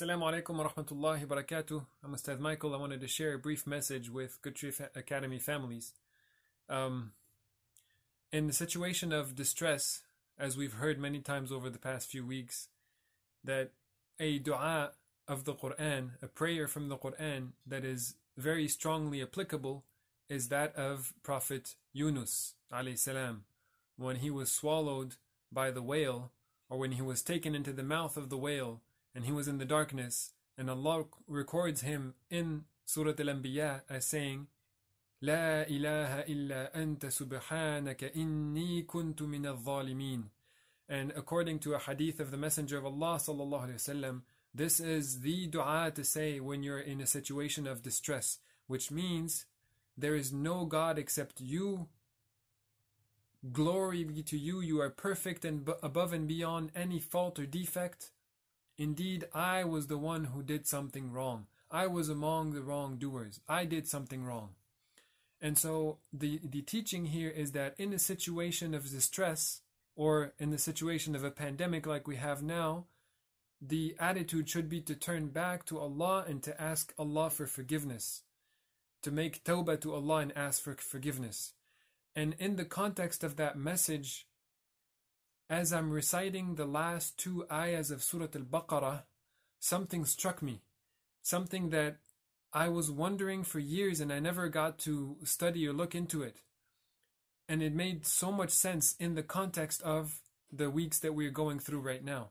Assalamu 0.00 0.30
alaikum 0.30 0.56
wa 0.56 0.68
rahmatullahi 0.68 1.28
wa 1.28 1.36
barakatuh. 1.36 1.84
I'm 2.04 2.14
Ustad 2.14 2.38
Michael. 2.38 2.72
I 2.72 2.78
wanted 2.78 3.00
to 3.00 3.08
share 3.08 3.34
a 3.34 3.38
brief 3.38 3.66
message 3.66 4.08
with 4.08 4.38
Tree 4.54 4.72
Academy 4.94 5.40
families. 5.40 5.92
Um, 6.68 7.10
in 8.30 8.46
the 8.46 8.52
situation 8.52 9.12
of 9.12 9.34
distress, 9.34 10.02
as 10.38 10.56
we've 10.56 10.74
heard 10.74 11.00
many 11.00 11.18
times 11.18 11.50
over 11.50 11.68
the 11.68 11.80
past 11.80 12.08
few 12.08 12.24
weeks, 12.24 12.68
that 13.42 13.72
a 14.20 14.38
dua 14.38 14.92
of 15.26 15.42
the 15.42 15.54
Quran, 15.54 16.10
a 16.22 16.28
prayer 16.28 16.68
from 16.68 16.88
the 16.88 16.96
Quran 16.96 17.48
that 17.66 17.84
is 17.84 18.14
very 18.36 18.68
strongly 18.68 19.20
applicable, 19.20 19.82
is 20.28 20.46
that 20.46 20.76
of 20.76 21.12
Prophet 21.24 21.74
Yunus 21.92 22.54
salam, 22.94 23.42
when 23.96 24.16
he 24.16 24.30
was 24.30 24.52
swallowed 24.52 25.16
by 25.50 25.72
the 25.72 25.82
whale, 25.82 26.30
or 26.70 26.78
when 26.78 26.92
he 26.92 27.02
was 27.02 27.20
taken 27.20 27.56
into 27.56 27.72
the 27.72 27.82
mouth 27.82 28.16
of 28.16 28.30
the 28.30 28.38
whale, 28.38 28.80
and 29.15 29.25
he 29.25 29.31
was 29.31 29.47
in 29.47 29.57
the 29.57 29.65
darkness, 29.65 30.31
and 30.57 30.69
Allah 30.69 31.05
records 31.27 31.81
him 31.81 32.15
in 32.29 32.65
Surah 32.85 33.13
Al-Anbiya 33.19 33.81
as 33.89 34.05
saying, 34.05 34.47
لا 35.21 35.65
إله 35.69 36.27
إلا 36.27 36.75
أنت 36.75 37.05
سبحانك 37.05 38.15
إني 38.15 38.85
كنت 38.85 39.21
من 39.21 39.45
الظالمين. 39.45 40.23
And 40.89 41.13
according 41.15 41.59
to 41.59 41.73
a 41.73 41.79
hadith 41.79 42.19
of 42.19 42.29
the 42.29 42.37
Messenger 42.37 42.77
of 42.77 42.85
Allah 42.85 43.15
sallallahu 43.15 43.69
alaihi 43.69 43.75
wasallam, 43.75 44.21
this 44.53 44.79
is 44.79 45.21
the 45.21 45.47
dua 45.47 45.91
to 45.95 46.03
say 46.03 46.39
when 46.39 46.61
you're 46.61 46.79
in 46.79 46.99
a 46.99 47.07
situation 47.07 47.65
of 47.65 47.81
distress, 47.81 48.39
which 48.67 48.91
means 48.91 49.45
there 49.97 50.15
is 50.15 50.33
no 50.33 50.65
God 50.65 50.99
except 50.99 51.39
you. 51.39 51.87
Glory 53.51 54.03
be 54.03 54.23
to 54.23 54.37
you, 54.37 54.59
you 54.59 54.79
are 54.81 54.89
perfect 54.89 55.45
and 55.45 55.65
b- 55.65 55.73
above 55.81 56.13
and 56.13 56.27
beyond 56.27 56.71
any 56.75 56.99
fault 56.99 57.39
or 57.39 57.45
defect. 57.45 58.11
Indeed, 58.78 59.26
I 59.34 59.64
was 59.64 59.88
the 59.88 59.98
one 59.98 60.24
who 60.26 60.42
did 60.42 60.66
something 60.66 61.12
wrong. 61.12 61.46
I 61.70 61.88
was 61.88 62.08
among 62.08 62.52
the 62.52 62.62
wrongdoers. 62.62 63.40
I 63.48 63.64
did 63.64 63.88
something 63.88 64.24
wrong. 64.24 64.50
And 65.40 65.58
so 65.58 65.98
the, 66.12 66.40
the 66.44 66.62
teaching 66.62 67.06
here 67.06 67.30
is 67.30 67.52
that 67.52 67.74
in 67.76 67.92
a 67.92 67.98
situation 67.98 68.74
of 68.74 68.90
distress, 68.90 69.60
or 69.96 70.32
in 70.38 70.50
the 70.50 70.58
situation 70.58 71.16
of 71.16 71.24
a 71.24 71.30
pandemic 71.30 71.84
like 71.84 72.06
we 72.06 72.16
have 72.16 72.40
now, 72.40 72.86
the 73.60 73.96
attitude 73.98 74.48
should 74.48 74.68
be 74.68 74.80
to 74.80 74.94
turn 74.94 75.26
back 75.26 75.66
to 75.66 75.78
Allah 75.80 76.24
and 76.28 76.40
to 76.44 76.60
ask 76.60 76.94
Allah 76.96 77.30
for 77.30 77.46
forgiveness, 77.46 78.22
to 79.02 79.10
make 79.10 79.42
tawbah 79.42 79.80
to 79.80 79.92
Allah 79.92 80.18
and 80.18 80.32
ask 80.36 80.62
for 80.62 80.74
forgiveness. 80.74 81.54
And 82.14 82.36
in 82.38 82.54
the 82.54 82.64
context 82.64 83.24
of 83.24 83.34
that 83.36 83.58
message, 83.58 84.27
as 85.50 85.72
I'm 85.72 85.90
reciting 85.90 86.54
the 86.54 86.66
last 86.66 87.18
two 87.18 87.46
ayahs 87.50 87.90
of 87.90 88.02
Surah 88.02 88.28
Al 88.34 88.42
Baqarah, 88.42 89.02
something 89.58 90.04
struck 90.04 90.42
me, 90.42 90.62
something 91.22 91.70
that 91.70 91.96
I 92.52 92.68
was 92.68 92.90
wondering 92.90 93.44
for 93.44 93.58
years 93.58 94.00
and 94.00 94.12
I 94.12 94.18
never 94.18 94.48
got 94.48 94.78
to 94.80 95.16
study 95.24 95.66
or 95.66 95.72
look 95.72 95.94
into 95.94 96.22
it. 96.22 96.38
And 97.48 97.62
it 97.62 97.74
made 97.74 98.06
so 98.06 98.30
much 98.30 98.50
sense 98.50 98.94
in 99.00 99.14
the 99.14 99.22
context 99.22 99.80
of 99.82 100.20
the 100.52 100.70
weeks 100.70 100.98
that 101.00 101.14
we're 101.14 101.30
going 101.30 101.58
through 101.58 101.80
right 101.80 102.04
now. 102.04 102.28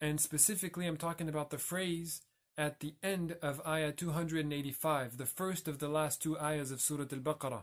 And 0.00 0.20
specifically, 0.20 0.86
I'm 0.86 0.96
talking 0.96 1.28
about 1.28 1.50
the 1.50 1.58
phrase 1.58 2.22
at 2.56 2.80
the 2.80 2.94
end 3.02 3.36
of 3.42 3.60
ayah 3.66 3.92
285, 3.92 5.18
the 5.18 5.26
first 5.26 5.68
of 5.68 5.78
the 5.78 5.88
last 5.88 6.22
two 6.22 6.38
ayahs 6.38 6.70
of 6.70 6.80
Surah 6.80 7.06
Al 7.12 7.18
Baqarah, 7.18 7.62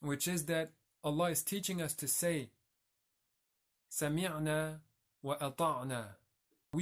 which 0.00 0.28
is 0.28 0.44
that 0.44 0.72
Allah 1.02 1.30
is 1.30 1.42
teaching 1.42 1.80
us 1.80 1.94
to 1.94 2.08
say, 2.08 2.50
We 3.98 4.10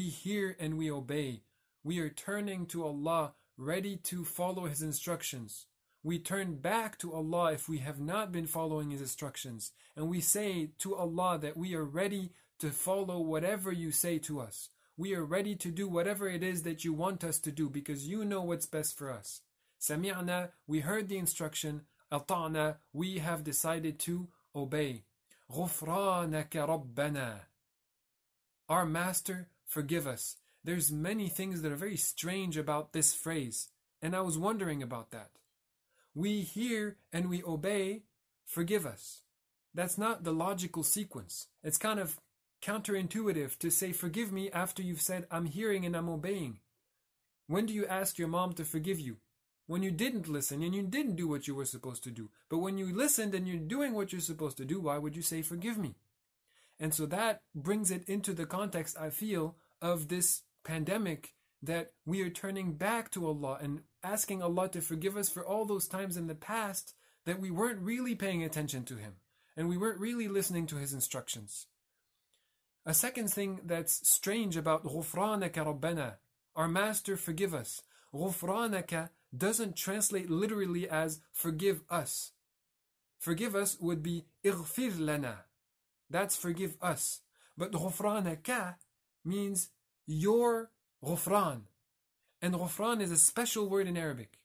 hear 0.09 0.57
and 0.59 0.77
we 0.77 0.91
obey. 0.91 1.43
We 1.85 2.01
are 2.01 2.09
turning 2.09 2.67
to 2.67 2.85
Allah 2.85 3.35
ready 3.57 3.97
to 3.99 4.25
follow 4.25 4.67
His 4.67 4.83
instructions. 4.83 5.67
We 6.03 6.19
turn 6.19 6.57
back 6.57 6.99
to 6.99 7.15
Allah 7.15 7.53
if 7.53 7.69
we 7.69 7.79
have 7.79 8.01
not 8.01 8.33
been 8.33 8.49
following 8.49 8.91
His 8.91 9.01
instructions. 9.01 9.71
And 9.95 10.09
we 10.09 10.21
say 10.21 10.71
to 10.81 10.97
Allah 10.97 11.39
that 11.41 11.57
we 11.57 11.77
are 11.77 11.85
ready 11.85 12.33
to 12.59 12.71
follow 12.71 13.21
whatever 13.21 13.71
you 13.71 13.93
say 13.93 14.19
to 14.19 14.41
us. 14.41 14.71
We 14.97 15.15
are 15.15 15.25
ready 15.25 15.55
to 15.55 15.71
do 15.71 15.87
whatever 15.87 16.29
it 16.29 16.43
is 16.43 16.65
that 16.65 16.85
you 16.85 16.93
want 16.93 17.23
us 17.23 17.39
to 17.41 17.53
do 17.53 17.71
because 17.71 18.09
you 18.09 18.25
know 18.25 18.43
what's 18.43 18.67
best 18.67 18.99
for 18.99 19.13
us. 19.13 19.43
We 20.67 20.81
heard 20.81 21.09
the 21.09 21.19
instruction. 21.19 21.83
Ata'na, 22.11 22.79
we 22.93 23.19
have 23.19 23.45
decided 23.45 24.01
to 24.01 24.27
obey. 24.57 25.05
غفرانك 25.52 26.56
ربنا. 26.56 27.42
Our 28.68 28.86
Master, 28.86 29.50
forgive 29.66 30.06
us. 30.06 30.38
There's 30.64 30.92
many 30.92 31.30
things 31.30 31.62
that 31.62 31.72
are 31.72 31.76
very 31.76 31.98
strange 31.98 32.58
about 32.58 32.94
this 32.94 33.14
phrase, 33.14 33.70
and 34.02 34.16
I 34.16 34.22
was 34.22 34.38
wondering 34.38 34.84
about 34.84 35.12
that. 35.12 35.32
We 36.14 36.42
hear 36.42 36.98
and 37.14 37.30
we 37.30 37.42
obey, 37.44 38.04
forgive 38.46 38.86
us. 38.86 39.22
That's 39.74 39.98
not 39.98 40.24
the 40.24 40.34
logical 40.34 40.84
sequence. 40.84 41.48
It's 41.64 41.78
kind 41.78 42.00
of 42.00 42.20
counterintuitive 42.62 43.58
to 43.60 43.70
say 43.70 43.92
forgive 43.94 44.32
me 44.32 44.52
after 44.52 44.82
you've 44.84 45.02
said 45.02 45.26
I'm 45.32 45.46
hearing 45.46 45.86
and 45.86 45.96
I'm 45.96 46.10
obeying. 46.10 46.60
When 47.48 47.66
do 47.66 47.74
you 47.74 47.86
ask 47.86 48.18
your 48.18 48.28
mom 48.28 48.54
to 48.54 48.66
forgive 48.66 49.00
you? 49.00 49.18
When 49.68 49.84
you 49.84 49.92
didn't 49.92 50.28
listen 50.28 50.64
and 50.64 50.74
you 50.74 50.84
didn't 50.84 51.16
do 51.16 51.28
what 51.28 51.48
you 51.48 51.54
were 51.54 51.66
supposed 51.66 52.04
to 52.06 52.12
do. 52.12 52.30
But 52.50 52.58
when 52.58 52.78
you 52.78 52.96
listened 52.96 53.36
and 53.36 53.48
you're 53.48 53.58
doing 53.58 53.94
what 53.94 54.12
you're 54.12 54.22
supposed 54.22 54.58
to 54.58 54.66
do, 54.66 54.80
why 54.80 54.98
would 54.98 55.16
you 55.16 55.22
say 55.22 55.42
forgive 55.42 55.78
me? 55.78 55.96
And 56.80 56.94
so 56.94 57.06
that 57.08 57.42
brings 57.54 57.92
it 57.92 58.04
into 58.08 58.34
the 58.34 58.46
context, 58.46 58.98
I 58.98 59.10
feel, 59.10 59.58
of 59.82 60.08
this 60.08 60.42
pandemic 60.64 61.34
that 61.62 61.92
we 62.06 62.22
are 62.22 62.30
turning 62.30 62.74
back 62.74 63.12
to 63.12 63.28
Allah 63.28 63.60
and 63.62 63.82
asking 64.04 64.42
Allah 64.42 64.70
to 64.70 64.82
forgive 64.82 65.18
us 65.18 65.30
for 65.30 65.46
all 65.46 65.66
those 65.66 65.88
times 65.88 66.16
in 66.18 66.28
the 66.28 66.36
past 66.36 66.96
that 67.26 67.40
we 67.40 67.52
weren't 67.52 67.82
really 67.82 68.16
paying 68.16 68.44
attention 68.44 68.86
to 68.86 68.96
Him 68.96 69.16
and 69.58 69.68
we 69.68 69.78
weren't 69.78 70.00
really 70.00 70.28
listening 70.28 70.66
to 70.68 70.78
His 70.78 70.94
instructions. 70.94 71.68
A 72.86 72.94
second 72.94 73.30
thing 73.30 73.60
that's 73.66 74.08
strange 74.10 74.56
about 74.56 74.86
غفرانك 74.86 75.54
ربنا, 75.54 76.16
our 76.56 76.68
Master 76.68 77.18
forgive 77.18 77.54
us. 77.54 77.82
غفرانك 78.16 79.10
doesn't 79.36 79.76
translate 79.76 80.30
literally 80.30 80.90
as 80.90 81.22
forgive 81.32 81.82
us. 81.90 82.32
Forgive 83.18 83.56
us 83.56 83.78
would 83.80 84.02
be 84.02 84.26
اغفر 84.46 84.92
لنا. 85.00 85.38
That's 86.10 86.36
forgive 86.36 86.78
us. 86.82 87.22
But 87.58 87.72
غفرانك 87.72 88.76
means 89.26 89.70
your 90.08 90.72
غفران. 91.04 91.62
And 92.42 92.56
غفران 92.56 93.02
is 93.02 93.12
a 93.12 93.18
special 93.18 93.68
word 93.70 93.88
in 93.88 93.98
Arabic. 93.98 94.40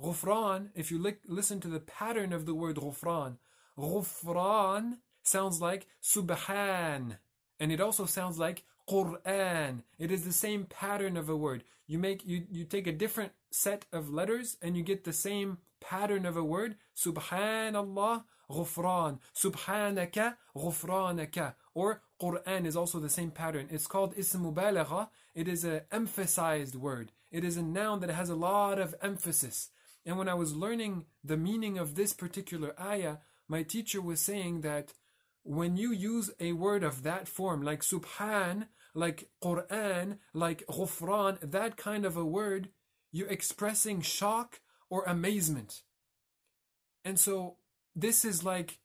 غفران, 0.00 0.70
if 0.74 0.90
you 0.90 0.98
li- 0.98 1.16
listen 1.26 1.60
to 1.60 1.68
the 1.68 1.80
pattern 1.80 2.32
of 2.32 2.46
the 2.46 2.54
word 2.54 2.76
غفران, 2.76 3.38
غفران 3.78 4.98
sounds 5.22 5.60
like 5.60 5.86
subhan. 6.02 7.16
And 7.58 7.72
it 7.72 7.80
also 7.80 8.06
sounds 8.06 8.38
like 8.38 8.64
Quran. 8.88 9.82
It 9.98 10.10
is 10.10 10.24
the 10.24 10.32
same 10.32 10.64
pattern 10.64 11.16
of 11.16 11.28
a 11.28 11.36
word. 11.36 11.64
You 11.86 11.98
make 11.98 12.24
you, 12.24 12.44
you 12.50 12.64
take 12.64 12.86
a 12.86 12.92
different 12.92 13.32
set 13.53 13.85
of 13.93 14.09
letters 14.09 14.57
and 14.61 14.75
you 14.75 14.83
get 14.83 15.03
the 15.03 15.13
same 15.13 15.59
pattern 15.79 16.25
of 16.25 16.35
a 16.35 16.43
word. 16.43 16.75
Subhanallah, 16.95 18.23
ghufran. 18.49 19.19
Subhanaka, 19.35 20.35
ghufranaka. 20.55 21.55
Or 21.73 22.01
Quran 22.21 22.65
is 22.65 22.75
also 22.75 22.99
the 22.99 23.09
same 23.09 23.31
pattern. 23.31 23.67
It's 23.69 23.87
called 23.87 24.15
ismubalagha. 24.15 25.09
It 25.35 25.47
is 25.47 25.63
an 25.63 25.81
emphasized 25.91 26.75
word. 26.75 27.11
It 27.31 27.43
is 27.43 27.57
a 27.57 27.63
noun 27.63 27.99
that 28.01 28.09
has 28.09 28.29
a 28.29 28.35
lot 28.35 28.79
of 28.79 28.95
emphasis. 29.01 29.69
And 30.05 30.17
when 30.17 30.29
I 30.29 30.33
was 30.33 30.55
learning 30.55 31.05
the 31.23 31.37
meaning 31.37 31.77
of 31.77 31.95
this 31.95 32.13
particular 32.13 32.73
ayah, 32.79 33.17
my 33.47 33.63
teacher 33.63 34.01
was 34.01 34.19
saying 34.19 34.61
that 34.61 34.93
when 35.43 35.77
you 35.77 35.91
use 35.91 36.31
a 36.39 36.53
word 36.53 36.83
of 36.83 37.03
that 37.03 37.27
form, 37.27 37.61
like 37.61 37.81
subhan, 37.81 38.67
like 38.93 39.29
Quran, 39.43 40.17
like 40.33 40.65
ghufran, 40.67 41.37
that 41.51 41.77
kind 41.77 42.05
of 42.05 42.15
a 42.15 42.25
word, 42.25 42.69
you're 43.13 43.29
expressing 43.29 44.01
shock 44.01 44.59
or 44.89 45.05
amazement. 45.05 45.83
And 47.05 47.17
so 47.17 47.55
this 47.95 48.25
is 48.25 48.43
like 48.43 48.79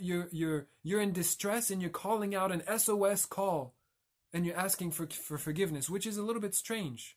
you're, 0.00 0.28
you're, 0.30 0.66
you're 0.84 1.00
in 1.00 1.12
distress 1.12 1.70
and 1.70 1.80
you're 1.80 1.90
calling 1.90 2.34
out 2.34 2.52
an 2.52 2.62
SOS 2.78 3.26
call 3.26 3.74
and 4.32 4.46
you're 4.46 4.56
asking 4.56 4.92
for, 4.92 5.06
for 5.06 5.38
forgiveness, 5.38 5.90
which 5.90 6.06
is 6.06 6.16
a 6.16 6.22
little 6.22 6.42
bit 6.42 6.54
strange. 6.54 7.16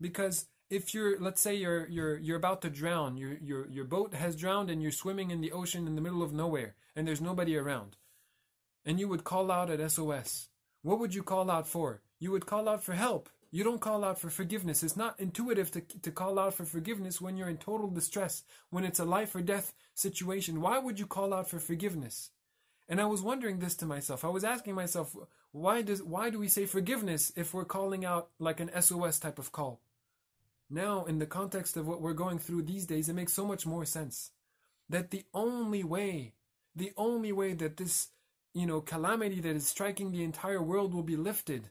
Because 0.00 0.46
if 0.70 0.94
you're 0.94 1.18
let's 1.20 1.40
say 1.40 1.54
you're 1.54 1.86
you're 1.88 2.16
you're 2.18 2.36
about 2.36 2.62
to 2.62 2.70
drown 2.70 3.16
your 3.16 3.34
your 3.34 3.68
your 3.68 3.84
boat 3.84 4.14
has 4.14 4.34
drowned 4.34 4.70
and 4.70 4.82
you're 4.82 4.90
swimming 4.90 5.30
in 5.30 5.40
the 5.40 5.52
ocean 5.52 5.86
in 5.86 5.94
the 5.94 6.00
middle 6.00 6.22
of 6.22 6.32
nowhere 6.32 6.74
and 6.96 7.06
there's 7.06 7.20
nobody 7.20 7.56
around 7.56 7.96
and 8.84 8.98
you 8.98 9.08
would 9.08 9.24
call 9.24 9.50
out 9.50 9.70
at 9.70 9.90
SOS 9.90 10.48
what 10.82 10.98
would 10.98 11.14
you 11.14 11.22
call 11.22 11.50
out 11.50 11.68
for 11.68 12.02
you 12.18 12.30
would 12.30 12.46
call 12.46 12.68
out 12.68 12.82
for 12.82 12.94
help 12.94 13.28
you 13.54 13.64
don't 13.64 13.80
call 13.80 14.04
out 14.04 14.18
for 14.18 14.30
forgiveness 14.30 14.82
it's 14.82 14.96
not 14.96 15.18
intuitive 15.20 15.70
to 15.70 15.80
to 15.80 16.10
call 16.10 16.38
out 16.38 16.54
for 16.54 16.64
forgiveness 16.64 17.20
when 17.20 17.36
you're 17.36 17.48
in 17.54 17.56
total 17.56 17.88
distress 17.88 18.42
when 18.70 18.84
it's 18.84 19.00
a 19.00 19.04
life 19.04 19.34
or 19.34 19.42
death 19.42 19.72
situation 19.94 20.60
why 20.60 20.78
would 20.78 20.98
you 20.98 21.06
call 21.06 21.32
out 21.32 21.48
for 21.48 21.60
forgiveness 21.60 22.30
And 22.88 23.00
I 23.00 23.06
was 23.06 23.22
wondering 23.22 23.58
this 23.58 23.76
to 23.76 23.86
myself. 23.86 24.24
I 24.24 24.28
was 24.28 24.44
asking 24.44 24.74
myself, 24.74 25.16
why 25.52 25.82
does 25.82 26.02
why 26.02 26.30
do 26.30 26.38
we 26.38 26.48
say 26.48 26.66
forgiveness 26.66 27.32
if 27.36 27.54
we're 27.54 27.64
calling 27.64 28.04
out 28.04 28.30
like 28.38 28.60
an 28.60 28.70
SOS 28.80 29.18
type 29.18 29.38
of 29.38 29.52
call? 29.52 29.80
Now, 30.70 31.04
in 31.04 31.18
the 31.18 31.26
context 31.26 31.76
of 31.76 31.86
what 31.86 32.00
we're 32.00 32.14
going 32.14 32.38
through 32.38 32.62
these 32.62 32.86
days, 32.86 33.08
it 33.08 33.14
makes 33.14 33.32
so 33.32 33.46
much 33.46 33.66
more 33.66 33.84
sense. 33.84 34.32
That 34.88 35.10
the 35.10 35.24
only 35.32 35.84
way, 35.84 36.34
the 36.76 36.92
only 36.96 37.32
way 37.32 37.54
that 37.54 37.76
this, 37.76 38.08
you 38.52 38.66
know, 38.66 38.80
calamity 38.80 39.40
that 39.40 39.56
is 39.56 39.66
striking 39.66 40.10
the 40.10 40.24
entire 40.24 40.62
world 40.62 40.92
will 40.94 41.02
be 41.02 41.16
lifted 41.16 41.70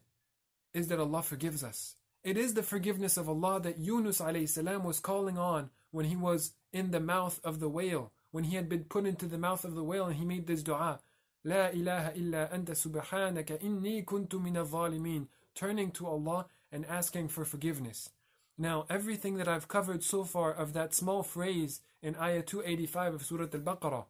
is 0.74 0.88
that 0.88 1.00
Allah 1.00 1.22
forgives 1.22 1.64
us. 1.64 1.96
It 2.24 2.38
is 2.38 2.54
the 2.54 2.64
forgiveness 2.64 3.18
of 3.18 3.28
Allah 3.28 3.60
that 3.62 3.80
Yunus 3.80 4.18
salam 4.18 4.84
was 4.84 5.00
calling 5.00 5.38
on 5.38 5.70
when 5.92 6.06
he 6.06 6.16
was 6.16 6.54
in 6.72 6.92
the 6.92 7.00
mouth 7.00 7.40
of 7.44 7.60
the 7.60 7.70
whale, 7.70 8.12
when 8.32 8.46
he 8.46 8.56
had 8.56 8.70
been 8.70 8.86
put 8.86 9.06
into 9.06 9.26
the 9.26 9.38
mouth 9.38 9.64
of 9.66 9.76
the 9.76 9.84
whale 9.84 10.06
and 10.06 10.16
he 10.16 10.26
made 10.26 10.48
this 10.48 10.64
dua, 10.64 11.00
La 11.44 11.68
ilaha 11.68 12.14
illa 12.16 12.50
anta 12.52 12.72
subhanaka 12.72 13.62
inni 13.62 14.04
kuntu 14.06 14.42
minadh-dhalimin, 14.42 15.28
turning 15.54 15.92
to 15.92 16.08
Allah 16.08 16.46
and 16.72 16.86
asking 16.86 17.28
for 17.28 17.44
forgiveness. 17.44 18.10
Now, 18.58 18.86
everything 18.90 19.36
that 19.38 19.48
I've 19.48 19.68
covered 19.68 20.04
so 20.04 20.24
far 20.24 20.54
of 20.54 20.74
that 20.74 20.94
small 20.94 21.24
phrase 21.24 21.82
in 22.02 22.16
Ayah 22.16 22.44
285 22.44 23.16
of 23.16 23.26
Surah 23.26 23.48
Al-Baqarah, 23.54 24.06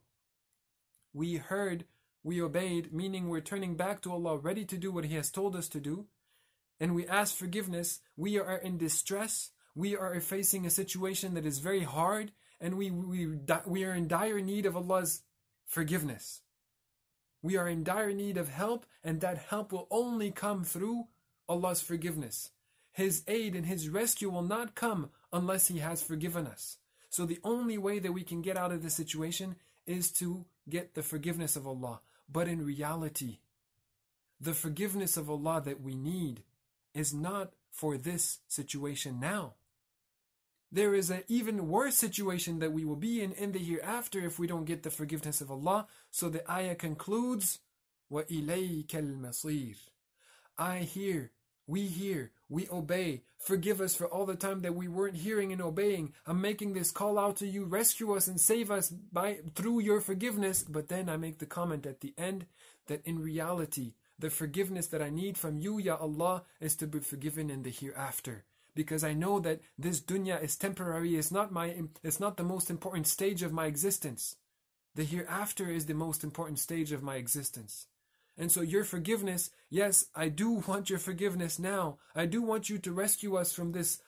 we 1.14 1.36
heard, 1.36 1.86
we 2.24 2.42
obeyed, 2.42 2.94
meaning 2.94 3.28
we're 3.28 3.42
turning 3.42 3.76
back 3.76 4.02
to 4.02 4.12
Allah, 4.12 4.38
ready 4.38 4.66
to 4.66 4.78
do 4.78 4.92
what 4.92 5.06
He 5.06 5.16
has 5.16 5.32
told 5.32 5.56
us 5.56 5.68
to 5.70 5.80
do, 5.80 6.06
and 6.80 6.96
we 6.96 7.08
ask 7.08 7.36
forgiveness, 7.36 8.00
we 8.18 8.40
are 8.40 8.58
in 8.58 8.78
distress, 8.78 9.52
we 9.76 9.96
are 9.96 10.20
facing 10.20 10.66
a 10.66 10.72
situation 10.72 11.34
that 11.34 11.46
is 11.46 11.60
very 11.60 11.84
hard, 11.84 12.32
and 12.60 12.78
we, 12.78 12.92
we, 12.92 13.28
we 13.66 13.84
are 13.84 13.94
in 13.94 14.08
dire 14.08 14.40
need 14.40 14.66
of 14.66 14.76
Allah's 14.76 15.22
forgiveness. 15.66 16.42
We 17.42 17.58
are 17.58 17.68
in 17.68 17.84
dire 17.84 18.14
need 18.14 18.38
of 18.38 18.50
help, 18.50 18.86
and 19.04 19.20
that 19.22 19.38
help 19.38 19.72
will 19.72 19.88
only 19.92 20.32
come 20.32 20.64
through 20.64 21.08
Allah's 21.50 21.82
forgiveness. 21.82 22.52
His 22.92 23.24
aid 23.28 23.56
and 23.56 23.66
His 23.66 23.90
rescue 23.90 24.30
will 24.30 24.44
not 24.44 24.76
come 24.76 25.10
unless 25.32 25.68
He 25.68 25.80
has 25.80 26.02
forgiven 26.02 26.48
us. 26.48 26.78
So 27.10 27.26
the 27.26 27.40
only 27.44 27.78
way 27.78 28.00
that 28.00 28.14
we 28.14 28.24
can 28.24 28.42
get 28.42 28.58
out 28.58 28.72
of 28.72 28.82
this 28.82 28.94
situation 28.94 29.56
is 29.86 30.12
to 30.14 30.46
get 30.70 30.94
the 30.94 31.04
forgiveness 31.04 31.56
of 31.56 31.68
Allah. 31.68 32.02
But 32.32 32.48
in 32.48 32.66
reality, 32.66 33.40
the 34.40 34.54
forgiveness 34.54 35.18
of 35.18 35.30
Allah 35.30 35.62
that 35.66 35.82
we 35.82 35.96
need 35.96 36.44
is 36.95 37.15
not 37.15 37.53
for 37.71 37.97
this 37.97 38.39
situation 38.49 39.21
now. 39.21 39.55
There 40.71 40.95
is 40.95 41.09
an 41.11 41.23
even 41.29 41.69
worse 41.69 41.95
situation 41.95 42.59
that 42.59 42.73
we 42.73 42.85
will 42.85 42.97
be 42.97 43.23
in 43.23 43.33
in 43.33 43.53
the 43.53 43.59
hereafter 43.59 44.21
if 44.21 44.39
we 44.39 44.47
don't 44.47 44.67
get 44.67 44.83
the 44.83 44.91
forgiveness 44.91 45.41
of 45.41 45.51
Allah. 45.51 45.87
So 46.11 46.29
the 46.29 46.51
ayah 46.51 46.75
concludes, 46.75 47.61
وَإِلَيْكَ 48.13 48.89
الْمَصِيرُ 48.89 49.77
I 50.59 50.79
hear, 50.81 51.31
we 51.67 51.87
hear, 51.87 52.33
we 52.49 52.69
obey. 52.69 53.23
Forgive 53.39 53.81
us 53.81 53.95
for 53.95 54.07
all 54.07 54.27
the 54.27 54.35
time 54.35 54.63
that 54.63 54.75
we 54.75 54.89
weren't 54.89 55.17
hearing 55.17 55.53
and 55.53 55.63
obeying. 55.63 56.13
I'm 56.27 56.41
making 56.41 56.73
this 56.73 56.91
call 56.91 57.19
out 57.19 57.37
to 57.37 57.47
you. 57.47 57.65
Rescue 57.65 58.15
us 58.15 58.27
and 58.27 58.41
save 58.41 58.71
us 58.71 58.91
by 58.91 59.39
through 59.55 59.81
your 59.81 60.01
forgiveness. 60.01 60.65
But 60.65 60.89
then 60.89 61.09
I 61.09 61.17
make 61.17 61.39
the 61.39 61.47
comment 61.47 61.87
at 61.87 62.01
the 62.01 62.15
end 62.19 62.47
that 62.89 63.07
in 63.07 63.21
reality, 63.21 63.95
the 64.24 64.30
forgiveness 64.30 64.88
that 64.88 65.02
I 65.02 65.10
need 65.10 65.38
from 65.38 65.58
you, 65.58 65.78
Ya 65.80 65.98
Allah, 65.98 66.44
is 66.62 66.78
to 66.78 66.88
be 66.88 67.00
forgiven 67.00 67.50
in 67.50 67.64
the 67.64 67.70
hereafter. 67.70 68.46
Because 68.74 69.04
I 69.04 69.12
know 69.12 69.42
that 69.42 69.60
this 69.78 70.00
dunya 70.00 70.42
is 70.42 70.56
temporary, 70.56 71.18
it's 71.18 71.30
not 71.30 71.52
my 71.52 71.76
it's 72.04 72.22
not 72.22 72.38
the 72.38 72.50
most 72.54 72.70
important 72.70 73.06
stage 73.06 73.44
of 73.44 73.52
my 73.52 73.66
existence. 73.66 74.38
The 74.96 75.04
hereafter 75.04 75.70
is 75.70 75.88
the 75.88 75.94
most 75.94 76.24
important 76.24 76.60
stage 76.60 76.94
of 76.94 77.04
my 77.04 77.16
existence. 77.18 77.88
And 78.38 78.50
so 78.50 78.62
your 78.62 78.86
forgiveness, 78.86 79.50
yes, 79.70 80.06
I 80.16 80.30
do 80.30 80.64
want 80.70 80.90
your 80.90 81.00
forgiveness 81.00 81.60
now. 81.60 81.98
I 82.16 82.26
do 82.26 82.42
want 82.42 82.70
you 82.70 82.78
to 82.80 82.94
rescue 82.94 83.36
us 83.36 83.52
from 83.52 83.74
this 83.74 84.02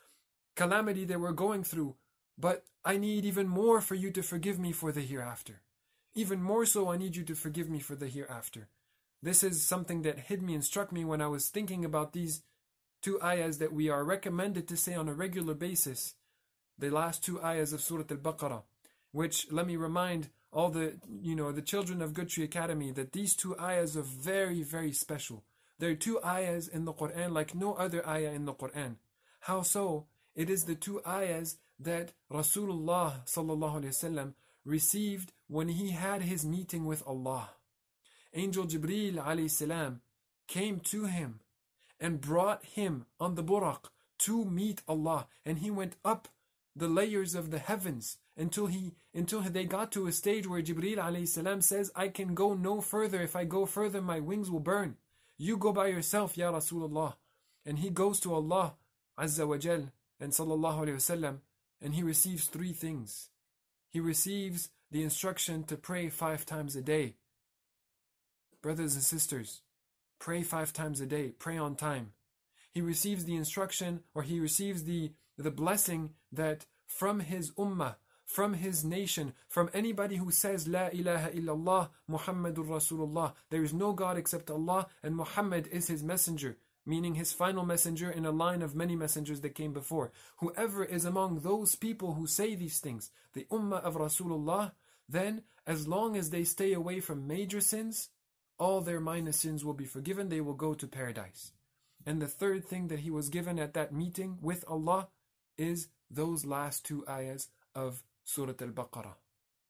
calamity 0.55 1.03
that 1.05 1.19
we're 1.19 1.43
going 1.45 1.65
through. 1.65 1.95
But 2.37 2.63
I 2.85 2.95
need 2.95 3.25
even 3.25 3.49
more 3.49 3.81
for 3.81 3.95
you 3.95 4.11
to 4.11 4.23
forgive 4.23 4.59
me 4.59 4.71
for 4.71 4.93
the 4.93 5.01
hereafter. 5.01 5.61
Even 6.13 6.41
more 6.41 6.65
so, 6.65 6.89
I 6.89 6.95
need 6.95 7.17
you 7.17 7.25
to 7.25 7.35
forgive 7.35 7.69
me 7.69 7.79
for 7.81 7.95
the 7.95 8.07
hereafter. 8.07 8.69
This 9.25 9.41
is 9.41 9.65
something 9.65 10.03
that 10.03 10.29
hit 10.29 10.43
me 10.43 10.53
and 10.53 10.63
struck 10.63 10.91
me 10.91 11.03
when 11.03 11.19
I 11.19 11.25
was 11.25 11.49
thinking 11.49 11.83
about 11.83 12.13
these 12.13 12.43
two 13.01 13.19
ayahs 13.23 13.57
that 13.57 13.73
we 13.73 13.89
are 13.89 14.03
recommended 14.03 14.67
to 14.67 14.77
say 14.77 14.93
on 14.93 15.09
a 15.09 15.15
regular 15.15 15.55
basis. 15.55 16.13
The 16.77 16.91
last 16.91 17.23
two 17.23 17.41
ayahs 17.43 17.73
of 17.73 17.81
Surah 17.81 18.03
Al-Baqarah, 18.11 18.61
which 19.11 19.47
let 19.51 19.65
me 19.65 19.77
remind 19.77 20.29
all 20.53 20.69
the 20.69 20.99
you 21.09 21.35
know 21.35 21.51
the 21.51 21.63
children 21.63 22.03
of 22.03 22.13
Good 22.13 22.29
Tree 22.29 22.43
Academy 22.43 22.91
that 22.91 23.13
these 23.13 23.35
two 23.35 23.57
ayahs 23.59 23.97
are 23.97 24.03
very 24.03 24.61
very 24.61 24.91
special. 24.91 25.43
There 25.79 25.89
are 25.89 25.95
two 25.95 26.19
ayahs 26.23 26.67
in 26.67 26.85
the 26.85 26.93
Quran 26.93 27.31
like 27.31 27.55
no 27.55 27.73
other 27.73 28.07
ayah 28.07 28.31
in 28.31 28.45
the 28.45 28.53
Quran. 28.53 28.97
How 29.39 29.63
so? 29.63 30.05
It 30.35 30.51
is 30.51 30.65
the 30.65 30.75
two 30.75 31.01
ayahs 31.03 31.57
that 31.79 32.11
Rasulullah 32.31 33.25
sallallahu 33.25 34.33
received 34.63 35.31
when 35.47 35.69
he 35.69 35.89
had 35.89 36.21
his 36.21 36.45
meeting 36.45 36.85
with 36.85 37.01
Allah. 37.07 37.49
Angel 38.35 38.65
Jibril 38.65 39.15
alayhi 39.15 39.49
salam 39.49 40.01
came 40.47 40.81
to 40.81 41.05
him 41.05 41.39
and 42.01 42.19
brought 42.19 42.65
him 42.65 43.05
on 43.17 43.35
the 43.35 43.43
buraq 43.43 43.85
to 44.19 44.43
meet 44.43 44.81
Allah. 44.87 45.27
And 45.45 45.59
he 45.59 45.71
went 45.71 45.95
up 46.03 46.27
the 46.75 46.89
layers 46.89 47.33
of 47.33 47.49
the 47.49 47.59
heavens 47.59 48.17
until 48.35 48.67
he 48.67 48.93
until 49.13 49.39
they 49.41 49.63
got 49.63 49.93
to 49.93 50.07
a 50.07 50.11
stage 50.11 50.45
where 50.45 50.61
Jibril 50.61 50.97
alayhi 50.97 51.27
salam 51.27 51.61
says 51.61 51.91
I 51.95 52.09
can 52.09 52.33
go 52.35 52.53
no 52.53 52.81
further. 52.81 53.21
If 53.21 53.35
I 53.37 53.45
go 53.45 53.65
further 53.65 54.01
my 54.01 54.19
wings 54.19 54.51
will 54.51 54.59
burn. 54.59 54.97
You 55.37 55.55
go 55.55 55.71
by 55.71 55.87
yourself 55.87 56.37
ya 56.37 56.51
Rasulullah. 56.51 57.15
And 57.65 57.79
he 57.79 57.89
goes 57.89 58.19
to 58.21 58.33
Allah 58.33 58.73
azza 59.17 59.47
wa 59.47 59.57
jal 59.57 59.91
and 60.19 60.33
sallallahu 60.33 60.85
alayhi 60.85 60.95
wasallam 60.95 61.37
and 61.81 61.95
he 61.95 62.03
receives 62.03 62.47
three 62.47 62.73
things. 62.73 63.29
He 63.89 64.01
receives 64.01 64.69
the 64.91 65.03
instruction 65.03 65.63
to 65.63 65.77
pray 65.77 66.09
5 66.09 66.45
times 66.45 66.75
a 66.75 66.81
day 66.81 67.15
Brothers 68.65 68.95
and 68.95 69.03
sisters, 69.03 69.61
pray 70.17 70.41
five 70.41 70.73
times 70.73 70.99
a 70.99 71.05
day, 71.05 71.33
pray 71.37 71.55
on 71.55 71.75
time. 71.75 72.13
He 72.71 72.81
receives 72.81 73.23
the 73.23 73.35
instruction 73.35 73.99
or 74.15 74.23
he 74.23 74.39
receives 74.39 74.85
the, 74.85 75.11
the 75.37 75.51
blessing 75.51 76.15
that 76.31 76.65
from 76.87 77.19
his 77.19 77.51
ummah, 77.59 77.97
from 78.25 78.55
his 78.55 78.83
nation, 78.83 79.33
from 79.47 79.69
anybody 79.71 80.15
who 80.15 80.31
says 80.31 80.67
La 80.67 80.87
ilaha 80.87 81.29
illallah 81.29 81.89
Muhammadur 82.09 82.65
Rasulullah, 82.65 83.33
there 83.51 83.63
is 83.63 83.71
no 83.71 83.93
God 83.93 84.17
except 84.17 84.49
Allah 84.49 84.87
and 85.03 85.15
Muhammad 85.15 85.67
is 85.67 85.85
his 85.85 86.01
messenger, 86.01 86.57
meaning 86.87 87.13
his 87.13 87.33
final 87.33 87.65
messenger 87.67 88.09
in 88.09 88.25
a 88.25 88.31
line 88.31 88.63
of 88.63 88.73
many 88.73 88.95
messengers 88.95 89.41
that 89.41 89.53
came 89.53 89.73
before. 89.73 90.11
Whoever 90.37 90.83
is 90.83 91.05
among 91.05 91.41
those 91.41 91.75
people 91.75 92.15
who 92.15 92.25
say 92.25 92.55
these 92.55 92.79
things, 92.79 93.11
the 93.33 93.45
ummah 93.51 93.83
of 93.83 93.93
Rasulullah, 93.93 94.71
then 95.07 95.43
as 95.67 95.87
long 95.87 96.17
as 96.17 96.31
they 96.31 96.43
stay 96.43 96.73
away 96.73 96.99
from 96.99 97.27
major 97.27 97.61
sins, 97.61 98.09
all 98.57 98.81
their 98.81 98.99
minor 98.99 99.31
sins 99.31 99.63
will 99.63 99.73
be 99.73 99.85
forgiven, 99.85 100.29
they 100.29 100.41
will 100.41 100.53
go 100.53 100.73
to 100.73 100.87
paradise. 100.87 101.51
And 102.05 102.21
the 102.21 102.27
third 102.27 102.65
thing 102.65 102.87
that 102.89 102.99
he 102.99 103.11
was 103.11 103.29
given 103.29 103.59
at 103.59 103.73
that 103.73 103.93
meeting 103.93 104.37
with 104.41 104.63
Allah 104.67 105.09
is 105.57 105.87
those 106.09 106.45
last 106.45 106.85
two 106.85 107.03
ayahs 107.09 107.47
of 107.73 108.03
Surah 108.23 108.53
Al-Baqarah. 108.61 109.15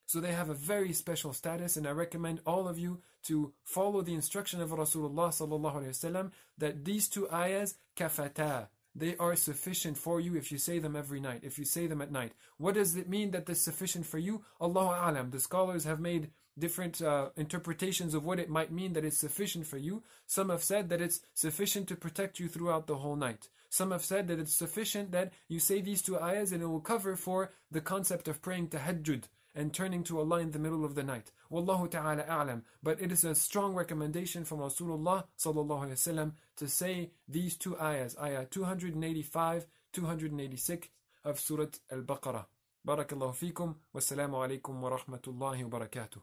So 0.06 0.20
they 0.20 0.34
have 0.34 0.50
a 0.50 0.54
very 0.54 0.94
special 0.94 1.34
status, 1.34 1.78
and 1.78 1.88
I 1.88 1.92
recommend 1.92 2.42
all 2.46 2.68
of 2.68 2.78
you 2.78 3.02
to 3.24 3.54
follow 3.64 4.02
the 4.02 4.14
instruction 4.14 4.62
of 4.62 4.70
Rasulullah 4.70 6.32
that 6.60 6.86
these 6.86 7.08
two 7.08 7.28
ayahs 7.32 7.76
kafata, 7.98 8.68
they 8.94 9.16
are 9.18 9.36
sufficient 9.36 9.98
for 9.98 10.22
you 10.22 10.36
if 10.36 10.52
you 10.52 10.58
say 10.60 10.78
them 10.78 10.96
every 10.96 11.20
night, 11.20 11.42
if 11.44 11.58
you 11.58 11.66
say 11.66 11.88
them 11.88 12.02
at 12.02 12.12
night. 12.12 12.34
What 12.58 12.76
does 12.76 12.96
it 12.96 13.10
mean 13.10 13.32
that 13.32 13.48
this 13.48 13.62
sufficient 13.62 14.06
for 14.06 14.20
you? 14.20 14.44
Allahu 14.62 15.10
alam. 15.10 15.32
The 15.32 15.40
scholars 15.40 15.86
have 15.86 16.00
made 16.00 16.30
different 16.59 17.01
uh, 17.01 17.31
interpretations 17.37 18.15
of 18.15 18.25
what 18.25 18.39
it 18.39 18.51
might 18.51 18.73
mean 18.73 18.93
that 18.93 19.05
it's 19.05 19.19
sufficient 19.19 19.67
for 19.67 19.79
you. 19.79 20.03
Some 20.27 20.51
have 20.51 20.63
said 20.63 20.89
that 20.89 21.01
it's 21.01 21.21
sufficient 21.35 21.89
to 21.89 21.97
protect 21.97 22.39
you 22.39 22.49
throughout 22.49 22.87
the 22.87 22.97
whole 22.97 23.17
night. 23.17 23.49
Some 23.69 23.93
have 23.93 24.05
said 24.05 24.27
that 24.29 24.39
it's 24.39 24.55
sufficient 24.55 25.13
that 25.13 25.33
you 25.49 25.61
say 25.61 25.81
these 25.81 26.03
two 26.03 26.21
ayahs 26.21 26.53
and 26.53 26.63
it 26.63 26.67
will 26.67 26.81
cover 26.81 27.17
for 27.17 27.53
the 27.71 27.81
concept 27.81 28.29
of 28.29 28.43
praying 28.43 28.69
tahajjud 28.69 29.25
and 29.55 29.73
turning 29.73 30.05
to 30.05 30.19
Allah 30.19 30.41
in 30.41 30.51
the 30.51 30.59
middle 30.59 30.85
of 30.85 30.95
the 30.95 31.03
night. 31.03 31.33
Wallahu 31.51 31.91
ta'ala 31.91 32.25
a'lam. 32.25 32.63
But 32.83 33.01
it 33.01 33.11
is 33.13 33.25
a 33.25 33.35
strong 33.35 33.75
recommendation 33.75 34.45
from 34.45 34.59
Rasulullah 34.59 35.25
sallallahu 35.39 35.87
alayhi 35.87 35.93
wasallam 35.93 36.33
to 36.57 36.69
say 36.69 37.11
these 37.29 37.57
two 37.57 37.79
ayahs, 37.81 38.17
ayah 38.21 38.47
285, 38.51 39.67
286 39.93 40.89
of 41.25 41.41
Surah 41.41 41.67
Al-Baqarah. 41.91 42.47
بارك 42.85 43.13
الله 43.13 43.33
فيكم 43.33 43.75
والسلام 43.95 44.35
عليكم 44.35 44.85
ورحمة 44.85 45.23
الله 45.29 45.65
وبركاته 45.65 46.21